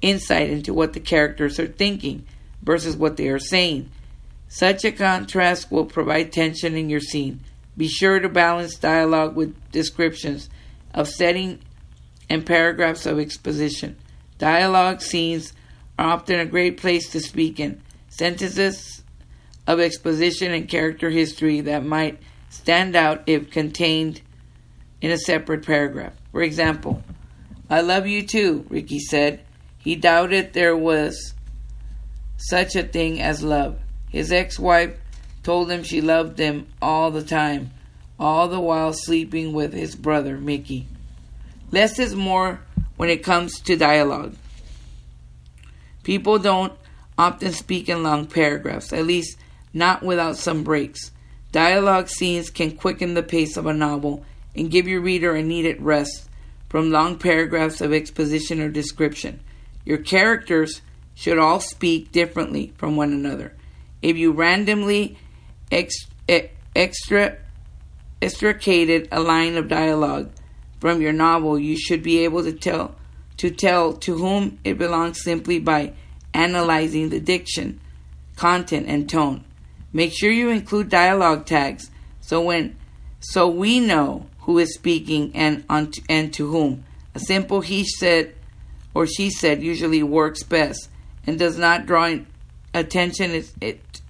insight 0.00 0.50
into 0.50 0.74
what 0.74 0.92
the 0.92 1.00
characters 1.00 1.58
are 1.58 1.66
thinking 1.66 2.26
versus 2.62 2.96
what 2.96 3.16
they 3.16 3.28
are 3.28 3.38
saying. 3.38 3.90
Such 4.48 4.84
a 4.84 4.92
contrast 4.92 5.70
will 5.70 5.86
provide 5.86 6.32
tension 6.32 6.76
in 6.76 6.90
your 6.90 7.00
scene. 7.00 7.40
Be 7.76 7.88
sure 7.88 8.20
to 8.20 8.28
balance 8.28 8.76
dialogue 8.76 9.34
with 9.34 9.56
descriptions 9.70 10.50
of 10.92 11.08
setting 11.08 11.60
and 12.28 12.44
paragraphs 12.44 13.06
of 13.06 13.18
exposition. 13.18 13.96
Dialogue 14.38 15.00
scenes 15.00 15.54
are 15.98 16.10
often 16.10 16.38
a 16.38 16.44
great 16.44 16.76
place 16.76 17.10
to 17.10 17.20
speak 17.20 17.58
in. 17.58 17.80
Sentences 18.08 19.02
of 19.66 19.80
exposition 19.80 20.52
and 20.52 20.68
character 20.68 21.10
history 21.10 21.60
that 21.62 21.84
might 21.84 22.18
stand 22.48 22.96
out 22.96 23.22
if 23.26 23.50
contained 23.50 24.20
in 25.00 25.10
a 25.10 25.18
separate 25.18 25.64
paragraph. 25.64 26.14
For 26.30 26.42
example, 26.42 27.02
I 27.70 27.80
love 27.80 28.06
you 28.06 28.26
too, 28.26 28.66
Ricky 28.68 28.98
said. 28.98 29.44
He 29.78 29.96
doubted 29.96 30.52
there 30.52 30.76
was 30.76 31.34
such 32.36 32.76
a 32.76 32.82
thing 32.82 33.20
as 33.20 33.42
love. 33.42 33.78
His 34.10 34.30
ex 34.32 34.58
wife 34.58 34.96
told 35.42 35.70
him 35.70 35.82
she 35.82 36.00
loved 36.00 36.38
him 36.38 36.66
all 36.80 37.10
the 37.10 37.22
time, 37.22 37.70
all 38.18 38.48
the 38.48 38.60
while 38.60 38.92
sleeping 38.92 39.52
with 39.52 39.72
his 39.72 39.96
brother, 39.96 40.36
Mickey. 40.36 40.86
Less 41.70 41.98
is 41.98 42.14
more 42.14 42.60
when 42.96 43.08
it 43.08 43.24
comes 43.24 43.58
to 43.60 43.76
dialogue. 43.76 44.36
People 46.02 46.38
don't 46.38 46.72
often 47.16 47.52
speak 47.52 47.88
in 47.88 48.02
long 48.02 48.26
paragraphs, 48.26 48.92
at 48.92 49.06
least 49.06 49.38
not 49.72 50.02
without 50.02 50.36
some 50.36 50.62
breaks. 50.64 51.10
Dialogue 51.50 52.08
scenes 52.08 52.50
can 52.50 52.76
quicken 52.76 53.14
the 53.14 53.22
pace 53.22 53.56
of 53.56 53.66
a 53.66 53.74
novel 53.74 54.24
and 54.54 54.70
give 54.70 54.88
your 54.88 55.00
reader 55.00 55.34
a 55.34 55.42
needed 55.42 55.80
rest 55.80 56.28
from 56.68 56.90
long 56.90 57.18
paragraphs 57.18 57.80
of 57.80 57.92
exposition 57.92 58.60
or 58.60 58.70
description. 58.70 59.40
Your 59.84 59.98
characters 59.98 60.80
should 61.14 61.38
all 61.38 61.60
speak 61.60 62.12
differently 62.12 62.72
from 62.76 62.96
one 62.96 63.12
another. 63.12 63.54
If 64.00 64.16
you 64.16 64.32
randomly 64.32 65.18
ex- 65.70 66.06
extra 66.74 67.36
extricated 68.22 69.08
a 69.10 69.20
line 69.20 69.56
of 69.56 69.68
dialogue 69.68 70.30
from 70.80 71.02
your 71.02 71.12
novel, 71.12 71.58
you 71.58 71.76
should 71.76 72.02
be 72.02 72.24
able 72.24 72.42
to 72.44 72.52
tell 72.52 72.94
to 73.36 73.50
tell 73.50 73.92
to 73.94 74.16
whom 74.16 74.58
it 74.62 74.78
belongs 74.78 75.22
simply 75.22 75.58
by 75.58 75.92
analyzing 76.32 77.08
the 77.08 77.20
diction, 77.20 77.80
content, 78.36 78.86
and 78.88 79.08
tone. 79.08 79.44
Make 79.92 80.12
sure 80.12 80.30
you 80.30 80.48
include 80.48 80.88
dialogue 80.88 81.46
tags 81.46 81.90
so 82.20 82.42
when 82.42 82.76
so 83.20 83.48
we 83.48 83.78
know 83.78 84.26
who 84.40 84.58
is 84.58 84.74
speaking 84.74 85.32
and 85.34 85.64
on 85.68 85.92
and 86.08 86.32
to 86.34 86.50
whom. 86.50 86.84
A 87.14 87.20
simple 87.20 87.60
he 87.60 87.84
said 87.84 88.34
or 88.94 89.06
she 89.06 89.30
said 89.30 89.62
usually 89.62 90.02
works 90.02 90.42
best 90.42 90.88
and 91.26 91.38
does 91.38 91.58
not 91.58 91.86
draw 91.86 92.16
attention 92.74 93.30
it, 93.32 93.52
it 93.60 94.00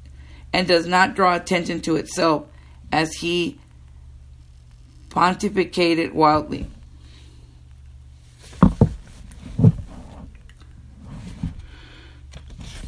and 0.52 0.68
does 0.68 0.86
not 0.86 1.14
draw 1.14 1.34
attention 1.34 1.80
to 1.80 1.96
itself 1.96 2.46
as 2.90 3.14
he 3.14 3.58
pontificated 5.08 6.12
wildly. 6.12 6.66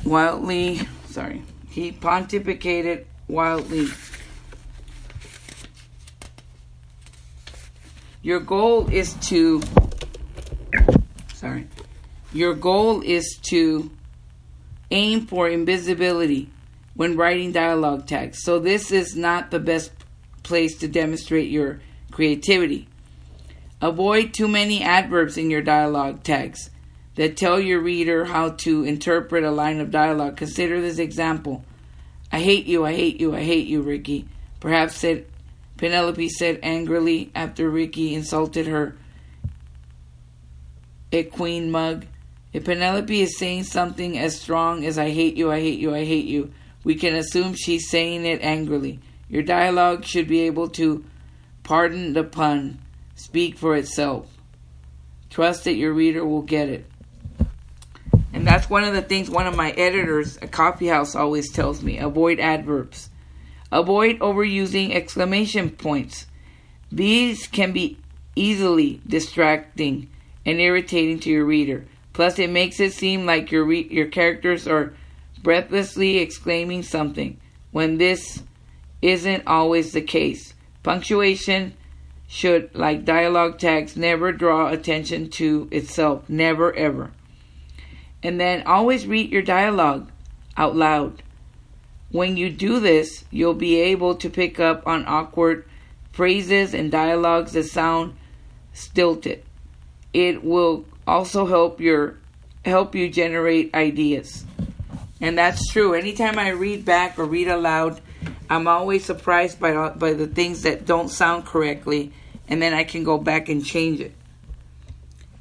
Wildly, 0.05 0.87
sorry, 1.09 1.43
he 1.75 1.91
pontificated 1.91 3.05
wildly. 3.27 3.89
Your 8.23 8.39
goal 8.39 8.89
is 8.91 9.15
to, 9.15 9.61
sorry, 11.35 11.67
your 12.33 12.55
goal 12.55 13.03
is 13.03 13.41
to 13.51 13.91
aim 14.93 15.27
for 15.27 15.49
invisibility 15.49 16.49
when 16.95 17.17
writing 17.17 17.51
dialogue 17.51 18.07
tags. 18.07 18.45
So, 18.45 18.61
this 18.61 18.93
is 18.93 19.17
not 19.17 19.51
the 19.51 19.59
best 19.59 19.91
place 20.45 20.79
to 20.79 20.87
demonstrate 20.87 21.51
your 21.51 21.81
creativity. 22.13 22.87
Avoid 23.83 24.33
too 24.33 24.47
many 24.47 24.81
adverbs 24.81 25.37
in 25.37 25.51
your 25.51 25.61
dialogue 25.61 26.23
tags 26.23 26.71
that 27.15 27.37
tell 27.37 27.61
your 27.61 27.81
reader 27.81 28.25
how 28.25 28.51
to 28.51 28.85
interpret 28.85 29.45
a 29.45 29.51
line 29.51 29.81
of 29.81 29.91
dialogue. 29.91 30.37
Consider 30.37 30.81
this 30.81 30.99
example 30.99 31.65
I 32.33 32.41
hate 32.41 32.67
you, 32.67 32.85
I 32.85 32.93
hate 32.93 33.21
you, 33.21 33.35
I 33.35 33.43
hate 33.43 33.69
you, 33.69 33.81
Ricky. 33.83 34.27
Perhaps 34.59 34.97
said 34.97 35.27
Penelope 35.77 36.29
said 36.31 36.59
angrily 36.63 37.31
after 37.35 37.71
Ricky 37.71 38.15
insulted 38.15 38.67
her 38.67 38.97
A 41.13 41.23
queen 41.25 41.71
mug. 41.71 42.07
If 42.53 42.65
Penelope 42.65 43.21
is 43.21 43.39
saying 43.39 43.65
something 43.65 44.19
as 44.19 44.41
strong 44.41 44.85
as 44.85 44.99
I 44.99 45.11
hate 45.11 45.37
you, 45.37 45.51
I 45.51 45.61
hate 45.61 45.79
you, 45.79 45.95
I 45.95 46.05
hate 46.05 46.27
you, 46.27 46.53
we 46.83 46.95
can 46.95 47.15
assume 47.15 47.55
she's 47.55 47.89
saying 47.89 48.25
it 48.25 48.43
angrily. 48.43 49.01
Your 49.29 49.43
dialogue 49.43 50.05
should 50.05 50.29
be 50.29 50.41
able 50.41 50.69
to 50.71 51.05
pardon 51.63 52.13
the 52.13 52.25
pun, 52.25 52.81
speak 53.15 53.57
for 53.57 53.77
itself. 53.77 54.29
Trust 55.31 55.65
that 55.65 55.75
your 55.75 55.93
reader 55.93 56.25
will 56.25 56.43
get 56.43 56.69
it. 56.69 56.87
And 58.35 58.45
that's 58.45 58.69
one 58.69 58.83
of 58.83 58.93
the 58.93 59.01
things 59.01 59.31
one 59.31 59.47
of 59.47 59.57
my 59.57 59.71
editors 59.71 60.37
at 60.39 60.51
Coffee 60.51 60.89
House 60.89 61.15
always 61.15 61.53
tells 61.53 61.85
me 61.85 61.99
avoid 61.99 62.41
adverbs. 62.41 63.09
Avoid 63.71 64.19
overusing 64.19 64.93
exclamation 64.93 65.71
points. 65.71 66.27
These 66.91 67.47
can 67.47 67.73
be 67.73 67.97
easily 68.35 69.01
distracting 69.07 70.11
and 70.45 70.61
irritating 70.61 71.21
to 71.21 71.31
your 71.31 71.45
reader. 71.45 71.87
Plus, 72.13 72.39
it 72.41 72.51
makes 72.51 72.81
it 72.81 72.93
seem 72.93 73.25
like 73.25 73.53
your 73.53 73.65
re- 73.65 73.89
your 73.89 74.07
characters 74.07 74.67
are 74.67 74.95
breathlessly 75.43 76.19
exclaiming 76.19 76.83
something, 76.83 77.39
when 77.71 77.99
this 77.99 78.43
isn't 79.01 79.47
always 79.47 79.93
the 79.93 80.03
case. 80.03 80.55
Punctuation 80.83 81.75
should, 82.27 82.75
like 82.75 83.05
dialogue 83.05 83.59
tags, 83.59 83.97
never 83.97 84.33
draw 84.33 84.71
attention 84.71 85.31
to 85.31 85.69
itself. 85.71 86.29
Never, 86.29 86.75
ever. 86.75 87.13
And 88.25 88.41
then 88.41 88.67
always 88.67 89.07
read 89.07 89.31
your 89.31 89.43
dialogue 89.43 90.11
out 90.57 90.75
loud. 90.75 91.23
When 92.11 92.37
you 92.37 92.49
do 92.49 92.81
this, 92.81 93.25
you'll 93.31 93.55
be 93.55 93.77
able 93.77 94.15
to 94.17 94.31
pick 94.31 94.59
up 94.59 94.87
on 94.87 95.05
awkward 95.07 95.67
phrases 96.13 96.75
and 96.75 96.91
dialogues 96.91 97.53
that 97.53 97.65
sound 97.65 98.17
stilted. 98.73 99.45
It 100.13 100.43
will 100.43 100.87
also 101.07 101.47
help 101.47 101.81
your 101.81 102.17
help 102.65 102.95
you 102.95 103.11
generate 103.11 103.75
ideas. 103.75 104.45
And 105.21 105.37
that's 105.37 105.71
true. 105.71 105.93
Anytime 105.93 106.39
I 106.39 106.49
read 106.51 106.85
back 106.85 107.19
or 107.19 107.25
read 107.27 107.49
aloud, 107.49 108.01
I'm 108.49 108.67
always 108.69 109.05
surprised 109.05 109.61
by 109.61 109.91
by 109.91 110.15
the 110.15 110.27
things 110.27 110.63
that 110.63 110.87
don't 110.87 111.09
sound 111.09 111.45
correctly, 111.45 112.13
and 112.49 112.63
then 112.63 112.73
I 112.73 112.85
can 112.85 113.05
go 113.05 113.19
back 113.19 113.49
and 113.49 113.65
change 113.65 114.01
it. 114.01 114.15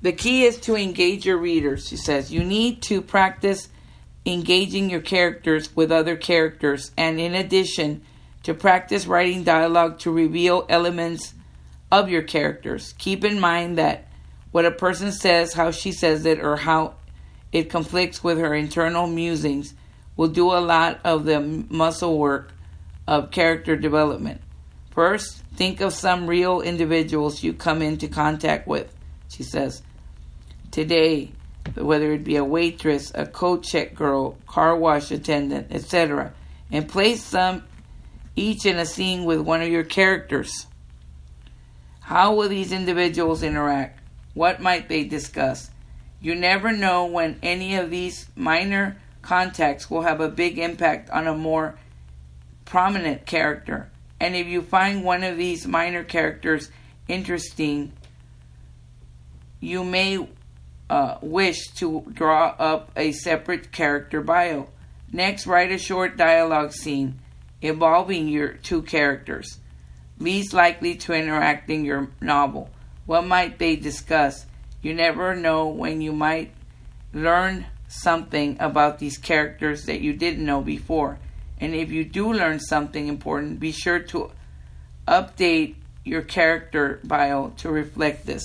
The 0.03 0.11
key 0.11 0.43
is 0.43 0.57
to 0.61 0.75
engage 0.75 1.25
your 1.25 1.37
readers, 1.37 1.87
she 1.87 1.95
says. 1.95 2.31
You 2.31 2.43
need 2.43 2.81
to 2.83 3.01
practice 3.01 3.69
engaging 4.25 4.89
your 4.89 4.99
characters 4.99 5.73
with 5.75 5.93
other 5.93 6.17
characters, 6.17 6.91
and 6.97 7.21
in 7.21 7.33
addition, 7.33 8.03
to 8.43 8.53
practice 8.53 9.07
writing 9.07 9.43
dialogue 9.43 9.99
to 9.99 10.11
reveal 10.11 10.65
elements 10.67 11.33
of 11.89 12.09
your 12.09 12.21
characters. 12.21 12.93
Keep 12.97 13.23
in 13.23 13.39
mind 13.39 13.77
that 13.77 14.07
what 14.51 14.65
a 14.65 14.71
person 14.71 15.13
says, 15.13 15.53
how 15.53 15.71
she 15.71 15.93
says 15.93 16.25
it, 16.25 16.39
or 16.41 16.57
how 16.57 16.95
it 17.53 17.69
conflicts 17.69 18.21
with 18.21 18.37
her 18.39 18.53
internal 18.53 19.07
musings, 19.07 19.73
will 20.17 20.27
do 20.27 20.51
a 20.51 20.59
lot 20.59 20.99
of 21.05 21.23
the 21.23 21.39
muscle 21.69 22.17
work 22.17 22.51
of 23.07 23.31
character 23.31 23.77
development. 23.77 24.41
First, 24.91 25.43
think 25.55 25.79
of 25.79 25.93
some 25.93 26.27
real 26.27 26.59
individuals 26.59 27.41
you 27.41 27.53
come 27.53 27.81
into 27.81 28.09
contact 28.09 28.67
with, 28.67 28.93
she 29.29 29.43
says. 29.43 29.81
Today, 30.73 31.29
whether 31.75 32.13
it 32.13 32.23
be 32.23 32.37
a 32.37 32.43
waitress, 32.43 33.11
a 33.13 33.27
coat 33.27 33.61
check 33.61 33.93
girl, 33.93 34.39
car 34.47 34.75
wash 34.75 35.11
attendant, 35.11 35.67
etc., 35.69 36.33
and 36.71 36.89
place 36.89 37.29
them 37.29 37.63
each 38.35 38.65
in 38.65 38.79
a 38.79 38.85
scene 38.87 39.23
with 39.23 39.39
one 39.39 39.61
of 39.61 39.69
your 39.69 39.83
characters. 39.83 40.65
How 41.99 42.33
will 42.33 42.49
these 42.49 42.71
individuals 42.71 43.43
interact? 43.43 43.99
What 44.33 44.63
might 44.63 44.89
they 44.89 45.03
discuss? 45.03 45.69
You 46.19 46.33
never 46.33 46.71
know 46.71 47.05
when 47.05 47.37
any 47.43 47.75
of 47.75 47.91
these 47.91 48.27
minor 48.35 48.97
contacts 49.21 49.91
will 49.91 50.01
have 50.01 50.21
a 50.21 50.27
big 50.27 50.57
impact 50.57 51.11
on 51.11 51.27
a 51.27 51.35
more 51.35 51.77
prominent 52.65 53.27
character. 53.27 53.91
And 54.19 54.35
if 54.35 54.47
you 54.47 54.63
find 54.63 55.03
one 55.03 55.23
of 55.23 55.37
these 55.37 55.67
minor 55.67 56.03
characters 56.03 56.71
interesting, 57.07 57.93
you 59.59 59.83
may 59.83 60.27
uh, 60.89 61.17
wish 61.21 61.67
to 61.75 62.03
draw 62.13 62.55
up 62.59 62.91
a 62.95 63.11
separate 63.11 63.71
character 63.71 64.21
bio. 64.21 64.67
Next, 65.11 65.47
write 65.47 65.71
a 65.71 65.77
short 65.77 66.17
dialogue 66.17 66.73
scene 66.73 67.19
involving 67.61 68.27
your 68.27 68.49
two 68.53 68.81
characters, 68.81 69.59
least 70.19 70.53
likely 70.53 70.95
to 70.95 71.13
interact 71.13 71.69
in 71.69 71.85
your 71.85 72.09
novel. 72.19 72.69
What 73.05 73.25
might 73.25 73.59
they 73.59 73.75
discuss? 73.75 74.45
You 74.81 74.93
never 74.93 75.35
know 75.35 75.67
when 75.67 76.01
you 76.01 76.11
might 76.11 76.51
learn 77.13 77.65
something 77.87 78.57
about 78.59 78.99
these 78.99 79.17
characters 79.17 79.85
that 79.85 80.01
you 80.01 80.13
didn't 80.13 80.45
know 80.45 80.61
before. 80.61 81.19
And 81.59 81.75
if 81.75 81.91
you 81.91 82.03
do 82.03 82.33
learn 82.33 82.59
something 82.59 83.07
important, 83.07 83.59
be 83.59 83.71
sure 83.71 83.99
to 83.99 84.31
update 85.07 85.75
your 86.03 86.21
character 86.21 86.99
bio 87.03 87.53
to 87.57 87.69
reflect 87.69 88.25
this. 88.25 88.43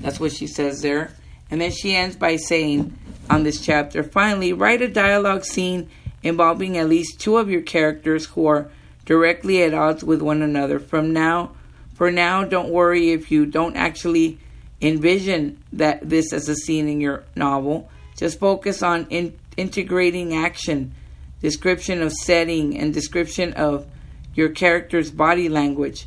That's 0.00 0.20
what 0.20 0.32
she 0.32 0.46
says 0.46 0.82
there. 0.82 1.12
And 1.50 1.60
then 1.60 1.70
she 1.70 1.94
ends 1.94 2.16
by 2.16 2.36
saying 2.36 2.96
on 3.30 3.42
this 3.42 3.60
chapter 3.60 4.02
finally, 4.02 4.52
write 4.52 4.82
a 4.82 4.88
dialogue 4.88 5.44
scene 5.44 5.88
involving 6.22 6.76
at 6.76 6.88
least 6.88 7.20
two 7.20 7.36
of 7.36 7.50
your 7.50 7.62
characters 7.62 8.26
who 8.26 8.46
are 8.46 8.70
directly 9.04 9.62
at 9.62 9.74
odds 9.74 10.02
with 10.02 10.22
one 10.22 10.42
another. 10.42 10.78
From 10.78 11.12
now 11.12 11.52
For 11.96 12.10
now, 12.10 12.44
don't 12.44 12.68
worry 12.68 13.12
if 13.12 13.30
you 13.30 13.46
don't 13.46 13.74
actually 13.74 14.38
envision 14.82 15.62
that 15.72 16.06
this 16.06 16.30
as 16.34 16.46
a 16.46 16.54
scene 16.54 16.88
in 16.88 17.00
your 17.00 17.24
novel. 17.34 17.88
Just 18.18 18.38
focus 18.38 18.82
on 18.82 19.06
in, 19.08 19.38
integrating 19.56 20.34
action, 20.34 20.94
description 21.40 22.02
of 22.02 22.12
setting, 22.12 22.76
and 22.76 22.92
description 22.92 23.54
of 23.54 23.86
your 24.34 24.50
character's 24.50 25.10
body 25.10 25.48
language. 25.48 26.06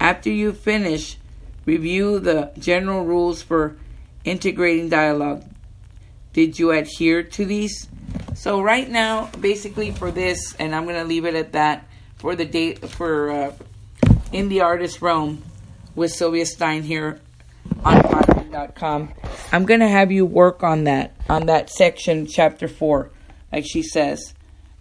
After 0.00 0.28
you 0.28 0.52
finish, 0.52 1.18
review 1.68 2.18
the 2.18 2.50
general 2.58 3.04
rules 3.04 3.42
for 3.42 3.76
integrating 4.24 4.88
dialogue. 4.88 5.44
Did 6.32 6.58
you 6.58 6.70
adhere 6.70 7.22
to 7.22 7.44
these? 7.44 7.88
So 8.34 8.62
right 8.62 8.88
now, 8.88 9.26
basically 9.38 9.90
for 9.90 10.10
this, 10.10 10.54
and 10.58 10.74
I'm 10.74 10.86
gonna 10.86 11.04
leave 11.04 11.26
it 11.26 11.34
at 11.34 11.52
that 11.52 11.86
for 12.16 12.34
the 12.34 12.46
date 12.46 12.88
for 12.88 13.30
uh, 13.30 13.52
in 14.32 14.48
the 14.48 14.62
artist 14.62 15.02
realm 15.02 15.42
with 15.94 16.10
Sylvia 16.10 16.46
Stein 16.46 16.84
here 16.84 17.20
on 17.84 18.00
Podbean.com. 18.00 19.12
I'm 19.52 19.66
gonna 19.66 19.88
have 19.88 20.10
you 20.10 20.24
work 20.24 20.62
on 20.62 20.84
that 20.84 21.14
on 21.28 21.46
that 21.46 21.68
section, 21.68 22.26
chapter 22.26 22.66
four, 22.66 23.10
like 23.52 23.66
she 23.66 23.82
says. 23.82 24.32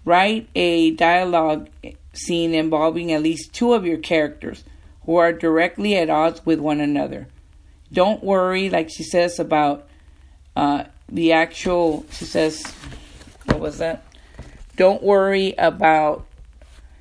Write 0.05 0.47
a 0.55 0.91
dialogue 0.91 1.67
scene 2.13 2.53
involving 2.53 3.11
at 3.11 3.21
least 3.21 3.51
two 3.51 3.73
of 3.73 3.85
your 3.85 3.97
characters 3.97 4.63
who 5.07 5.15
are 5.15 5.33
directly 5.33 5.97
at 5.97 6.11
odds 6.11 6.45
with 6.45 6.59
one 6.59 6.79
another. 6.79 7.27
Don't 7.91 8.23
worry, 8.23 8.69
like 8.69 8.91
she 8.91 9.03
says 9.03 9.39
about 9.39 9.87
uh, 10.55 10.83
the 11.09 11.31
actual. 11.31 12.05
She 12.11 12.25
says, 12.25 12.63
what 13.45 13.59
was 13.59 13.79
that? 13.79 14.05
Don't 14.75 15.01
worry 15.01 15.55
about 15.57 16.27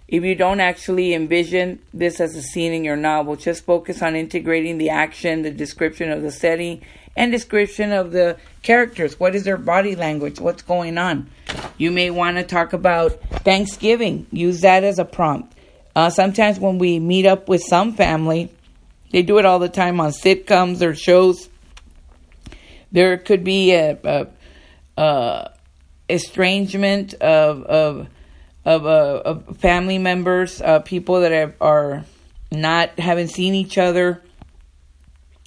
if 0.08 0.22
you 0.22 0.36
don't 0.36 0.60
actually 0.60 1.14
envision 1.14 1.80
this 1.92 2.20
as 2.20 2.36
a 2.36 2.42
scene 2.42 2.72
in 2.72 2.84
your 2.84 2.96
novel, 2.96 3.34
just 3.34 3.64
focus 3.64 4.00
on 4.02 4.14
integrating 4.14 4.78
the 4.78 4.88
action, 4.88 5.42
the 5.42 5.50
description 5.50 6.12
of 6.12 6.22
the 6.22 6.30
setting, 6.30 6.82
and 7.16 7.32
description 7.32 7.90
of 7.90 8.12
the 8.12 8.36
characters. 8.62 9.18
What 9.18 9.34
is 9.34 9.42
their 9.42 9.56
body 9.56 9.96
language? 9.96 10.38
What's 10.38 10.62
going 10.62 10.96
on? 10.96 11.28
You 11.76 11.90
may 11.90 12.10
want 12.10 12.36
to 12.36 12.44
talk 12.44 12.72
about 12.72 13.20
Thanksgiving. 13.42 14.28
Use 14.30 14.60
that 14.60 14.84
as 14.84 15.00
a 15.00 15.04
prompt. 15.04 15.55
Uh, 15.96 16.10
sometimes 16.10 16.60
when 16.60 16.76
we 16.76 17.00
meet 17.00 17.24
up 17.24 17.48
with 17.48 17.62
some 17.62 17.94
family, 17.94 18.52
they 19.12 19.22
do 19.22 19.38
it 19.38 19.46
all 19.46 19.58
the 19.58 19.68
time 19.68 19.98
on 19.98 20.10
sitcoms 20.10 20.82
or 20.82 20.94
shows. 20.94 21.48
There 22.92 23.16
could 23.16 23.42
be 23.42 23.72
a, 23.72 23.98
a, 24.04 24.26
a 25.02 25.50
estrangement 26.10 27.14
of 27.14 27.62
of 27.62 28.08
of, 28.66 28.84
uh, 28.84 29.22
of 29.24 29.56
family 29.58 29.96
members, 29.96 30.60
uh, 30.60 30.80
people 30.80 31.20
that 31.20 31.32
have, 31.32 31.54
are 31.62 32.04
not 32.52 32.98
haven't 32.98 33.28
seen 33.28 33.54
each 33.54 33.78
other, 33.78 34.22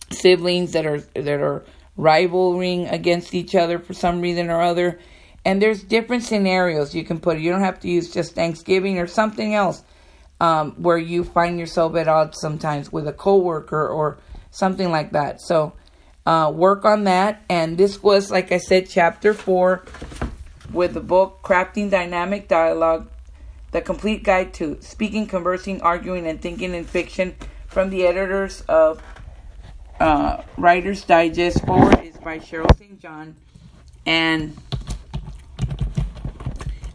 siblings 0.09 0.71
that 0.71 0.87
are 0.87 1.01
that 1.13 1.41
are 1.41 1.63
rivaling 1.95 2.87
against 2.87 3.35
each 3.35 3.53
other 3.53 3.77
for 3.77 3.93
some 3.93 4.19
reason 4.19 4.49
or 4.49 4.63
other. 4.63 4.99
And 5.45 5.61
there's 5.61 5.83
different 5.83 6.23
scenarios 6.23 6.95
you 6.95 7.03
can 7.03 7.19
put. 7.19 7.37
You 7.37 7.51
don't 7.51 7.61
have 7.61 7.79
to 7.81 7.87
use 7.87 8.11
just 8.11 8.33
Thanksgiving 8.33 8.97
or 8.97 9.05
something 9.05 9.53
else 9.53 9.83
um, 10.39 10.71
where 10.73 10.97
you 10.97 11.23
find 11.23 11.59
yourself 11.59 11.95
at 11.95 12.07
odds 12.07 12.39
sometimes 12.39 12.91
with 12.91 13.07
a 13.07 13.13
coworker 13.13 13.87
or 13.87 14.17
something 14.51 14.91
like 14.91 15.11
that. 15.11 15.41
So 15.41 15.73
uh, 16.25 16.51
work 16.53 16.85
on 16.85 17.05
that. 17.05 17.43
And 17.49 17.77
this 17.77 18.01
was, 18.03 18.31
like 18.31 18.51
I 18.51 18.57
said, 18.57 18.89
chapter 18.89 19.33
four 19.33 19.83
with 20.71 20.93
the 20.93 20.99
book 21.01 21.39
Crafting 21.43 21.89
Dynamic 21.89 22.47
Dialogue, 22.47 23.09
the 23.71 23.81
complete 23.81 24.23
guide 24.23 24.53
to 24.55 24.77
speaking, 24.81 25.25
conversing, 25.25 25.81
arguing, 25.81 26.27
and 26.27 26.41
thinking 26.41 26.73
in 26.73 26.85
fiction 26.85 27.35
from 27.67 27.89
the 27.89 28.05
editors 28.05 28.61
of 28.61 29.01
uh, 29.99 30.43
Writer's 30.57 31.03
Digest. 31.03 31.65
Forward 31.65 31.99
is 32.03 32.15
by 32.17 32.39
Cheryl 32.39 32.77
St. 32.77 32.99
John. 32.99 33.35
And 34.05 34.55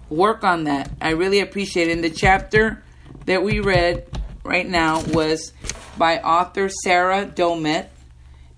work 0.08 0.44
on 0.44 0.64
that. 0.64 0.90
I 1.00 1.10
really 1.10 1.40
appreciate 1.40 1.88
it. 1.88 1.92
In 1.92 2.00
the 2.00 2.10
chapter 2.10 2.83
that 3.26 3.42
we 3.42 3.60
read 3.60 4.06
right 4.44 4.68
now 4.68 5.02
was 5.08 5.52
by 5.96 6.18
author 6.18 6.68
Sarah 6.68 7.26
Domet, 7.26 7.88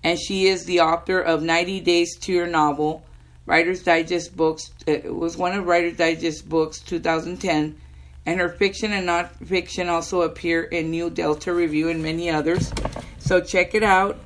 and 0.03 0.19
she 0.19 0.47
is 0.47 0.65
the 0.65 0.81
author 0.81 1.19
of 1.19 1.41
90 1.41 1.79
Days 1.81 2.17
to 2.19 2.33
Your 2.33 2.47
Novel, 2.47 3.03
Writer's 3.45 3.83
Digest 3.83 4.35
books. 4.35 4.71
Uh, 4.87 4.91
it 4.91 5.15
was 5.15 5.37
one 5.37 5.53
of 5.53 5.65
Writer's 5.65 5.97
Digest 5.97 6.47
books, 6.47 6.79
2010, 6.79 7.77
and 8.25 8.39
her 8.39 8.49
fiction 8.49 8.91
and 8.91 9.07
nonfiction 9.07 9.87
also 9.87 10.21
appear 10.21 10.63
in 10.63 10.91
New 10.91 11.09
Delta 11.09 11.53
Review 11.53 11.89
and 11.89 12.03
many 12.03 12.29
others. 12.29 12.73
So 13.19 13.39
check 13.39 13.73
it 13.73 13.83
out. 13.83 14.19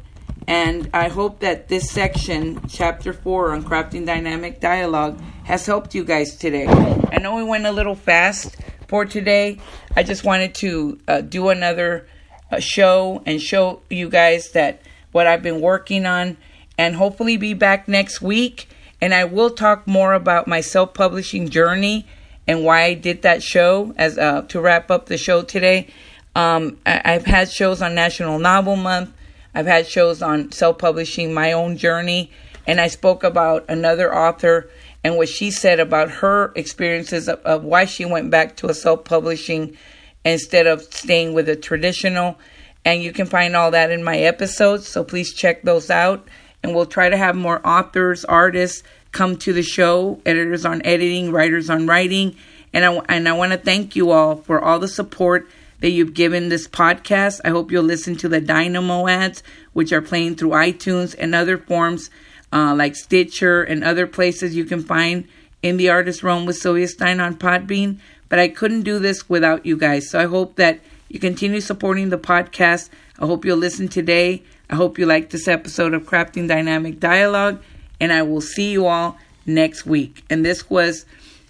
And 0.47 0.89
I 0.91 1.07
hope 1.07 1.39
that 1.41 1.67
this 1.67 1.91
section, 1.91 2.67
chapter 2.67 3.13
four 3.13 3.51
on 3.51 3.63
crafting 3.63 4.07
dynamic 4.07 4.59
dialogue, 4.59 5.21
has 5.43 5.65
helped 5.65 5.93
you 5.93 6.03
guys 6.03 6.35
today. 6.35 6.67
I 6.67 7.19
know 7.19 7.35
we 7.35 7.43
went 7.43 7.67
a 7.67 7.71
little 7.71 7.95
fast 7.95 8.57
for 8.91 9.05
today. 9.05 9.57
I 9.95 10.03
just 10.03 10.25
wanted 10.25 10.53
to 10.55 10.99
uh, 11.07 11.21
do 11.21 11.47
another 11.47 12.05
uh, 12.51 12.59
show 12.59 13.23
and 13.25 13.41
show 13.41 13.81
you 13.89 14.09
guys 14.09 14.51
that 14.51 14.81
what 15.13 15.27
I've 15.27 15.41
been 15.41 15.61
working 15.61 16.05
on, 16.05 16.35
and 16.77 16.95
hopefully 16.95 17.37
be 17.37 17.53
back 17.53 17.87
next 17.87 18.21
week. 18.21 18.67
And 18.99 19.13
I 19.13 19.23
will 19.23 19.49
talk 19.49 19.87
more 19.87 20.13
about 20.13 20.45
my 20.45 20.59
self-publishing 20.59 21.47
journey 21.49 22.05
and 22.45 22.65
why 22.65 22.83
I 22.83 22.93
did 22.93 23.21
that 23.21 23.41
show 23.41 23.93
as 23.97 24.17
uh, 24.17 24.41
to 24.49 24.59
wrap 24.59 24.91
up 24.91 25.05
the 25.05 25.17
show 25.17 25.41
today. 25.41 25.87
Um, 26.35 26.77
I- 26.85 27.01
I've 27.05 27.25
had 27.25 27.49
shows 27.49 27.81
on 27.81 27.95
National 27.95 28.39
Novel 28.39 28.75
Month. 28.75 29.13
I've 29.55 29.67
had 29.67 29.87
shows 29.87 30.21
on 30.21 30.51
self-publishing, 30.51 31.33
my 31.33 31.53
own 31.53 31.77
journey, 31.77 32.29
and 32.67 32.81
I 32.81 32.87
spoke 32.87 33.23
about 33.23 33.63
another 33.69 34.13
author 34.13 34.69
and 35.03 35.17
what 35.17 35.29
she 35.29 35.51
said 35.51 35.79
about 35.79 36.09
her 36.09 36.51
experiences 36.55 37.27
of, 37.27 37.39
of 37.39 37.63
why 37.63 37.85
she 37.85 38.05
went 38.05 38.29
back 38.29 38.55
to 38.57 38.67
a 38.67 38.73
self 38.73 39.03
publishing 39.03 39.77
instead 40.23 40.67
of 40.67 40.81
staying 40.81 41.33
with 41.33 41.49
a 41.49 41.55
traditional. 41.55 42.37
And 42.85 43.03
you 43.03 43.11
can 43.11 43.25
find 43.27 43.55
all 43.55 43.71
that 43.71 43.91
in 43.91 44.03
my 44.03 44.17
episodes, 44.17 44.87
so 44.87 45.03
please 45.03 45.33
check 45.33 45.63
those 45.63 45.89
out. 45.89 46.27
And 46.63 46.75
we'll 46.75 46.85
try 46.85 47.09
to 47.09 47.17
have 47.17 47.35
more 47.35 47.65
authors, 47.65 48.23
artists 48.25 48.83
come 49.11 49.35
to 49.37 49.51
the 49.51 49.63
show, 49.63 50.21
editors 50.25 50.65
on 50.65 50.81
editing, 50.85 51.31
writers 51.31 51.69
on 51.69 51.87
writing. 51.87 52.35
And 52.73 52.85
I, 52.85 52.93
and 53.09 53.27
I 53.27 53.33
want 53.33 53.51
to 53.51 53.57
thank 53.57 53.95
you 53.95 54.11
all 54.11 54.37
for 54.37 54.61
all 54.61 54.79
the 54.79 54.87
support 54.87 55.49
that 55.79 55.89
you've 55.89 56.13
given 56.13 56.49
this 56.49 56.67
podcast. 56.67 57.41
I 57.43 57.49
hope 57.49 57.71
you'll 57.71 57.83
listen 57.83 58.15
to 58.17 58.29
the 58.29 58.39
Dynamo 58.39 59.07
ads, 59.07 59.43
which 59.73 59.91
are 59.91 60.01
playing 60.01 60.35
through 60.35 60.51
iTunes 60.51 61.15
and 61.17 61.35
other 61.35 61.57
forms 61.57 62.09
uh, 62.51 62.75
like 62.75 62.95
Stitcher 62.95 63.63
and 63.63 63.83
other 63.83 64.07
places 64.07 64.55
you 64.55 64.65
can 64.65 64.83
find 64.83 65.27
in 65.61 65.77
the 65.77 65.89
artist 65.89 66.23
room 66.23 66.45
with 66.45 66.57
Sylvia 66.57 66.87
Stein 66.87 67.19
on 67.19 67.35
Podbean. 67.35 67.99
But 68.29 68.39
I 68.39 68.47
couldn't 68.47 68.83
do 68.83 68.99
this 68.99 69.29
without 69.29 69.65
you 69.65 69.77
guys. 69.77 70.09
So 70.09 70.19
I 70.19 70.25
hope 70.25 70.55
that 70.55 70.79
you 71.09 71.19
continue 71.19 71.61
supporting 71.61 72.09
the 72.09 72.17
podcast. 72.17 72.89
I 73.19 73.25
hope 73.25 73.43
you'll 73.45 73.57
listen 73.57 73.87
today. 73.87 74.43
I 74.69 74.75
hope 74.75 74.97
you 74.97 75.05
like 75.05 75.29
this 75.29 75.47
episode 75.47 75.93
of 75.93 76.03
Crafting 76.03 76.47
Dynamic 76.47 76.99
Dialogue. 76.99 77.61
And 77.99 78.13
I 78.13 78.23
will 78.23 78.41
see 78.41 78.71
you 78.71 78.87
all 78.87 79.17
next 79.45 79.85
week. 79.85 80.23
And 80.29 80.45
this 80.45 80.69
was 80.69 81.05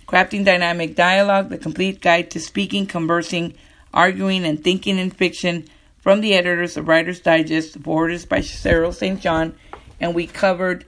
Crafting 0.07 0.43
Dynamic 0.43 0.95
Dialogue, 0.95 1.49
the 1.49 1.57
complete 1.57 2.01
guide 2.01 2.31
to 2.31 2.39
speaking, 2.39 2.85
conversing, 2.85 3.53
arguing, 3.93 4.43
and 4.43 4.61
thinking 4.61 4.97
in 4.97 5.11
fiction 5.11 5.65
from 5.99 6.21
the 6.21 6.33
editors 6.33 6.75
of 6.75 6.87
Writer's 6.87 7.19
Digest, 7.19 7.79
forwarded 7.79 8.27
by 8.27 8.39
Cheryl 8.39 8.93
St. 8.93 9.21
John. 9.21 9.55
And 9.99 10.15
we 10.15 10.25
covered 10.25 10.83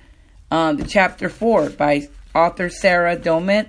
um, 0.54 0.78
the 0.78 0.86
chapter 0.86 1.30
four 1.30 1.72
by 1.72 2.08
author 2.36 2.70
Sarah 2.70 3.18
Domet, 3.18 3.68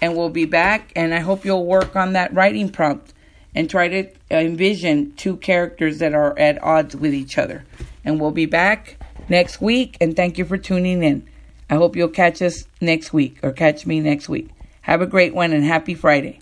and 0.00 0.16
we'll 0.16 0.30
be 0.30 0.44
back. 0.44 0.92
And 0.94 1.12
I 1.12 1.18
hope 1.18 1.44
you'll 1.44 1.66
work 1.66 1.96
on 1.96 2.12
that 2.12 2.32
writing 2.32 2.70
prompt 2.70 3.12
and 3.54 3.68
try 3.68 3.88
to 3.88 4.08
envision 4.30 5.12
two 5.16 5.36
characters 5.36 5.98
that 5.98 6.14
are 6.14 6.38
at 6.38 6.62
odds 6.62 6.94
with 6.94 7.12
each 7.12 7.36
other. 7.36 7.64
And 8.04 8.20
we'll 8.20 8.30
be 8.30 8.46
back 8.46 8.96
next 9.28 9.60
week. 9.60 9.96
And 10.00 10.14
thank 10.14 10.38
you 10.38 10.44
for 10.44 10.56
tuning 10.56 11.02
in. 11.02 11.28
I 11.68 11.74
hope 11.74 11.96
you'll 11.96 12.08
catch 12.08 12.40
us 12.42 12.64
next 12.80 13.12
week 13.12 13.40
or 13.42 13.50
catch 13.50 13.84
me 13.84 13.98
next 13.98 14.28
week. 14.28 14.50
Have 14.82 15.02
a 15.02 15.06
great 15.06 15.34
one 15.34 15.52
and 15.52 15.64
happy 15.64 15.94
Friday. 15.94 16.40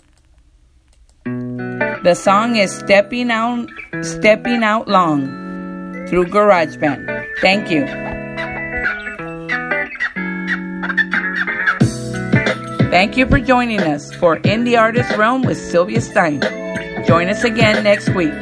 The 1.25 2.13
song 2.15 2.55
is 2.55 2.71
Stepping 2.73 3.31
Out 3.31 3.69
Stepping 4.01 4.63
Out 4.63 4.87
Long 4.87 5.25
through 6.07 6.25
GarageBand. 6.27 7.27
Thank 7.41 7.69
you. 7.71 8.28
Thank 12.89 13.17
you 13.17 13.27
for 13.27 13.39
joining 13.39 13.81
us 13.81 14.11
for 14.15 14.37
In 14.37 14.63
the 14.63 14.75
Artist 14.77 15.15
Realm 15.15 15.43
with 15.43 15.59
Sylvia 15.59 16.01
Stein. 16.01 16.41
Join 17.05 17.29
us 17.29 17.43
again 17.43 17.83
next 17.83 18.09
week. 18.15 18.33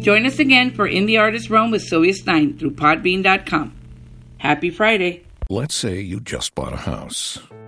Join 0.00 0.24
us 0.24 0.38
again 0.38 0.70
for 0.70 0.86
In 0.86 1.04
the 1.04 1.18
Artist 1.18 1.50
Realm 1.50 1.70
with 1.70 1.82
Sylvia 1.82 2.14
Stein 2.14 2.56
through 2.56 2.72
Podbean.com. 2.72 3.74
Happy 4.38 4.70
Friday. 4.70 5.24
Let's 5.50 5.74
say 5.74 6.00
you 6.00 6.20
just 6.20 6.54
bought 6.54 6.72
a 6.72 6.76
house. 6.76 7.38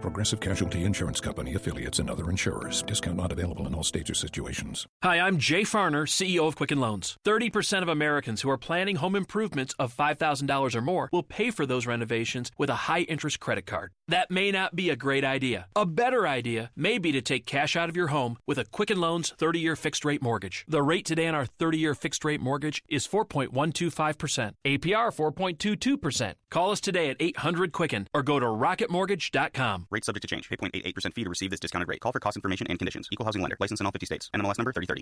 Progressive 0.00 0.40
Casualty 0.40 0.84
Insurance 0.84 1.20
Company 1.20 1.54
affiliates 1.54 1.98
and 1.98 2.10
other 2.10 2.30
insurers. 2.30 2.82
Discount 2.82 3.16
not 3.16 3.32
available 3.32 3.66
in 3.66 3.74
all 3.74 3.84
states 3.84 4.10
or 4.10 4.14
situations. 4.14 4.86
Hi, 5.02 5.20
I'm 5.20 5.38
Jay 5.38 5.62
Farner, 5.62 6.06
CEO 6.06 6.46
of 6.48 6.56
Quicken 6.56 6.80
Loans. 6.80 7.16
30% 7.24 7.82
of 7.82 7.88
Americans 7.88 8.42
who 8.42 8.50
are 8.50 8.58
planning 8.58 8.96
home 8.96 9.14
improvements 9.14 9.74
of 9.78 9.96
$5,000 9.96 10.74
or 10.74 10.80
more 10.80 11.08
will 11.12 11.22
pay 11.22 11.50
for 11.50 11.66
those 11.66 11.86
renovations 11.86 12.50
with 12.58 12.70
a 12.70 12.86
high 12.86 13.02
interest 13.02 13.40
credit 13.40 13.66
card. 13.66 13.92
That 14.08 14.30
may 14.30 14.50
not 14.50 14.74
be 14.74 14.90
a 14.90 14.96
great 14.96 15.24
idea. 15.24 15.66
A 15.76 15.86
better 15.86 16.26
idea 16.26 16.70
may 16.74 16.98
be 16.98 17.12
to 17.12 17.20
take 17.20 17.46
cash 17.46 17.76
out 17.76 17.88
of 17.88 17.96
your 17.96 18.08
home 18.08 18.38
with 18.46 18.58
a 18.58 18.64
Quicken 18.64 19.00
Loans 19.00 19.32
30 19.38 19.60
year 19.60 19.76
fixed 19.76 20.04
rate 20.04 20.22
mortgage. 20.22 20.64
The 20.66 20.82
rate 20.82 21.04
today 21.04 21.28
on 21.28 21.34
our 21.34 21.46
30 21.46 21.78
year 21.78 21.94
fixed 21.94 22.24
rate 22.24 22.40
mortgage 22.40 22.82
is 22.88 23.06
4.125%, 23.06 24.52
APR 24.64 25.14
4.22%. 25.14 26.34
Call 26.50 26.70
us 26.72 26.80
today 26.80 27.10
at 27.10 27.16
800 27.20 27.72
Quicken 27.72 28.08
or 28.12 28.22
go 28.22 28.40
to 28.40 28.46
rocketmortgage.com. 28.46 29.86
Rate 29.90 30.04
subject 30.04 30.22
to 30.22 30.28
change. 30.28 30.48
Pay 30.48 30.56
0.88% 30.56 31.14
fee 31.14 31.24
to 31.24 31.30
receive 31.30 31.50
this 31.50 31.60
discounted 31.60 31.88
rate. 31.88 32.00
Call 32.00 32.12
for 32.12 32.20
cost 32.20 32.36
information 32.36 32.66
and 32.68 32.78
conditions. 32.78 33.08
Equal 33.10 33.26
housing 33.26 33.42
lender. 33.42 33.56
License 33.60 33.80
in 33.80 33.86
all 33.86 33.92
50 33.92 34.06
states. 34.06 34.30
NMLS 34.34 34.58
number 34.58 34.72
3030. 34.72 34.98